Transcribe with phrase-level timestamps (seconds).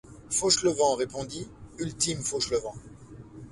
[0.31, 1.47] Fauchelevent répondit:—
[1.77, 2.73] Ultime Fauchelevent.